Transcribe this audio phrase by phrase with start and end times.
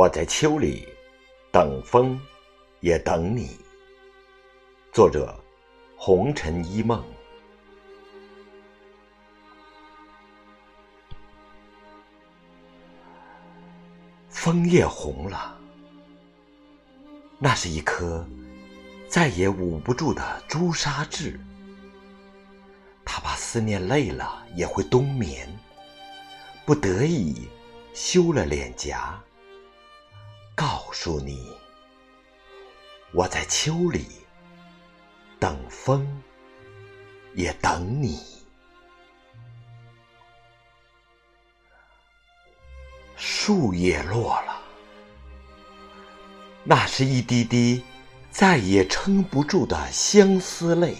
[0.00, 0.88] 我在秋里
[1.52, 2.18] 等风，
[2.80, 3.58] 也等你。
[4.94, 5.38] 作者：
[5.94, 7.04] 红尘一梦。
[14.30, 15.60] 枫叶红了，
[17.38, 18.26] 那是一颗
[19.06, 21.38] 再也捂不住的朱砂痣。
[23.04, 25.46] 他把思念累了也会冬眠，
[26.64, 27.50] 不得已
[27.92, 29.22] 羞了脸颊，
[30.54, 31.56] 告诉你，
[33.12, 34.06] 我在秋里
[35.38, 36.06] 等风，
[37.34, 38.20] 也等你。
[43.16, 44.60] 树叶落了，
[46.64, 47.82] 那是一滴滴
[48.30, 50.96] 再也撑不住的相思泪。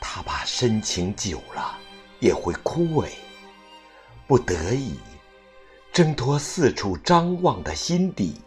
[0.00, 1.78] 他怕深情久了
[2.20, 3.10] 也会枯萎，
[4.26, 4.98] 不得已
[5.96, 8.38] 挣脱四处张望的心底，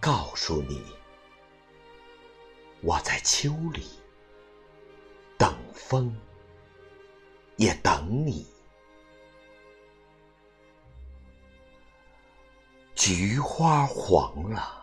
[0.00, 0.82] 告诉你，
[2.80, 3.86] 我在秋里
[5.36, 6.16] 等风，
[7.56, 8.46] 也等你。
[12.94, 14.82] 菊花黄了。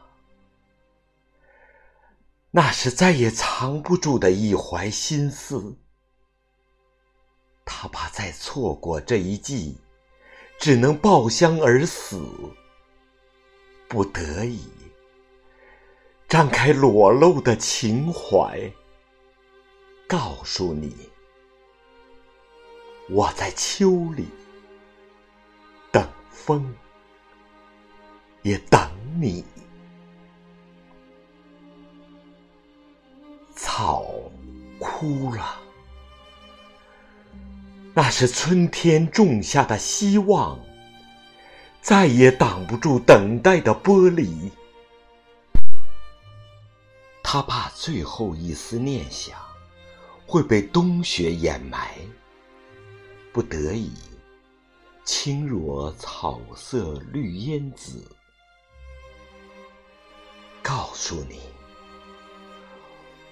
[2.52, 5.75] 那是再也藏不住的一怀心思，
[7.66, 9.81] 他怕再错过这一季，
[10.64, 12.23] 只能抱香而死。
[13.89, 14.61] 不得已，
[16.30, 18.72] 张开裸露的情怀，
[20.08, 20.95] 告诉你，
[23.09, 24.25] 我在秋里
[25.92, 26.73] 等风，
[28.44, 28.89] 也等
[29.20, 29.44] 你。
[33.53, 34.05] 草
[34.80, 35.61] 枯了，
[37.95, 40.59] 那是春天种下的希望，
[41.80, 44.52] 再也挡不住等待的剥离。
[47.21, 49.39] 他怕最后一丝念想
[50.26, 51.95] 会被冬雪掩埋，
[53.31, 53.92] 不得已
[55.04, 58.04] 轻若草色绿烟紫，
[60.64, 61.39] 告诉你。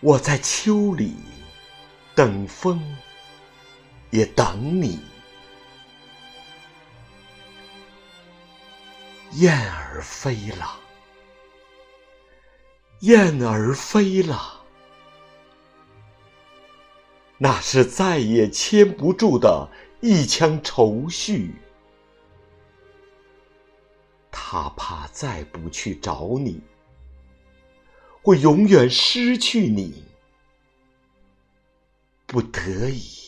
[0.01, 1.15] 我在秋里
[2.15, 2.79] 等风，
[4.11, 4.99] 也等你。
[9.31, 10.79] 雁儿飞了，
[12.99, 14.61] 雁儿飞了，
[17.37, 19.67] 那是再也牵不住的
[20.01, 21.55] 一腔愁绪。
[24.29, 26.61] 他怕再不去找你。
[28.23, 30.03] 会永远失去你，
[32.27, 33.20] 不得已，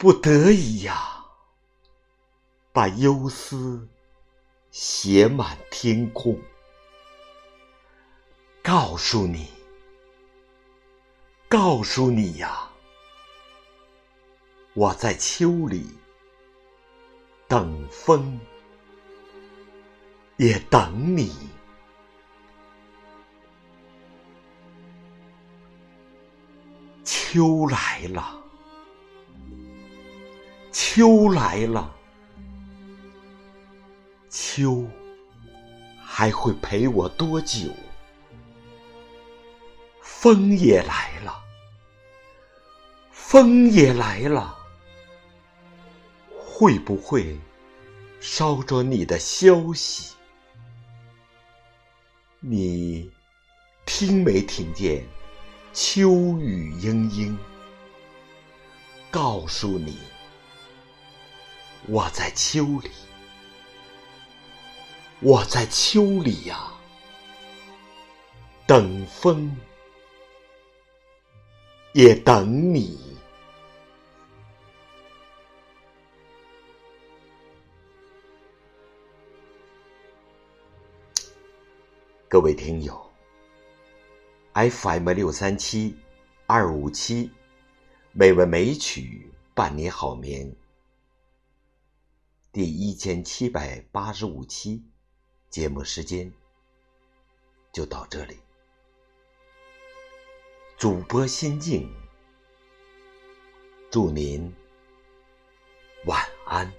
[0.00, 1.26] 不得已呀！
[2.72, 3.86] 把忧思
[4.70, 6.40] 写满天空，
[8.62, 9.50] 告诉你，
[11.50, 12.70] 告诉你呀，
[14.72, 15.86] 我在秋里
[17.46, 18.40] 等风，
[20.38, 21.50] 也等你。
[27.04, 28.42] 秋来了，
[30.72, 31.94] 秋来了，
[34.28, 34.86] 秋
[36.04, 37.70] 还会陪我多久？
[40.00, 41.42] 风也来了，
[43.10, 44.56] 风也来了，
[46.38, 47.38] 会不会
[48.20, 50.14] 捎着你的消息？
[52.38, 53.10] 你
[53.86, 55.04] 听没听见？
[55.72, 57.36] 秋雨嘤嘤，
[59.10, 59.96] 告诉你，
[61.92, 62.90] 我在秋里，
[65.18, 66.72] 我在秋里呀，
[68.64, 69.50] 等风，
[71.92, 72.96] 也等你。
[82.28, 83.10] 各位听友。
[84.54, 85.96] FM 六三七
[86.46, 87.32] 二五七，
[88.12, 90.54] 美文美曲伴你好眠。
[92.52, 94.82] 第一千七百八十五期
[95.48, 96.32] 节目时间
[97.72, 98.40] 就到这里。
[100.76, 101.88] 主播心静，
[103.88, 104.52] 祝您
[106.06, 106.72] 晚安，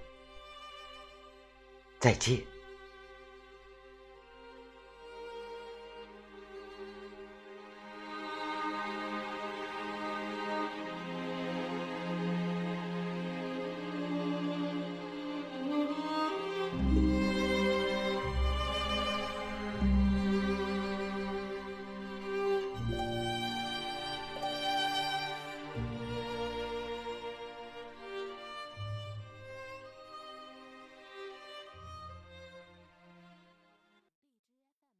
[1.98, 2.51] 再见。